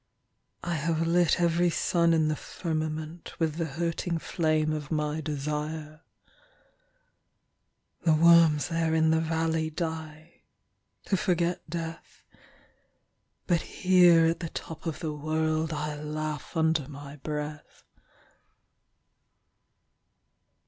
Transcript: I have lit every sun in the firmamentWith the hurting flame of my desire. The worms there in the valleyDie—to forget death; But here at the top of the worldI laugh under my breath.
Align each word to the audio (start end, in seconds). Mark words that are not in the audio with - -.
I 0.63 0.73
have 0.73 1.05
lit 1.05 1.39
every 1.39 1.69
sun 1.69 2.11
in 2.11 2.27
the 2.27 2.33
firmamentWith 2.33 3.57
the 3.57 3.65
hurting 3.65 4.17
flame 4.17 4.73
of 4.73 4.89
my 4.89 5.21
desire. 5.21 6.01
The 8.01 8.15
worms 8.15 8.69
there 8.69 8.95
in 8.95 9.11
the 9.11 9.19
valleyDie—to 9.21 11.15
forget 11.17 11.69
death; 11.69 12.23
But 13.45 13.61
here 13.61 14.25
at 14.25 14.39
the 14.39 14.49
top 14.49 14.87
of 14.87 15.01
the 15.01 15.13
worldI 15.13 16.01
laugh 16.03 16.57
under 16.57 16.87
my 16.89 17.17
breath. 17.17 17.83